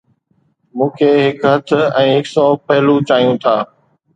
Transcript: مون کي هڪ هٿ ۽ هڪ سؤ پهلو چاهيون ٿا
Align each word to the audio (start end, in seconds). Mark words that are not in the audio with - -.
مون 0.77 0.89
کي 1.01 1.09
هڪ 1.25 1.43
هٿ 1.49 1.75
۽ 1.99 2.09
هڪ 2.15 2.25
سؤ 2.33 2.49
پهلو 2.71 2.95
چاهيون 3.11 3.35
ٿا 3.47 3.57